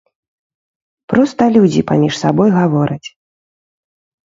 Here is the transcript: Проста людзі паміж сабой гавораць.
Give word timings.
Проста 1.13 1.43
людзі 1.59 1.81
паміж 1.93 2.13
сабой 2.23 2.49
гавораць. 2.59 3.09